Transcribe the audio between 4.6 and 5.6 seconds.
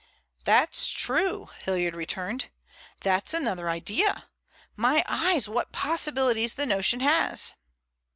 My eyes,